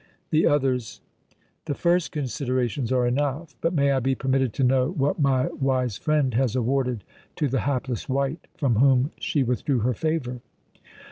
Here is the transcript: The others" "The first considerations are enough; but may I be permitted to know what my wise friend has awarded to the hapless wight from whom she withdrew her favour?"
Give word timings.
The 0.31 0.47
others" 0.47 0.99
"The 1.67 1.75
first 1.75 2.11
considerations 2.11 2.91
are 2.91 3.05
enough; 3.05 3.55
but 3.61 3.71
may 3.71 3.91
I 3.91 3.99
be 3.99 4.15
permitted 4.15 4.51
to 4.53 4.63
know 4.63 4.89
what 4.89 5.19
my 5.19 5.49
wise 5.49 5.95
friend 5.99 6.33
has 6.33 6.55
awarded 6.55 7.03
to 7.35 7.47
the 7.47 7.59
hapless 7.69 8.09
wight 8.09 8.47
from 8.57 8.77
whom 8.77 9.11
she 9.19 9.43
withdrew 9.43 9.81
her 9.81 9.93
favour?" 9.93 10.41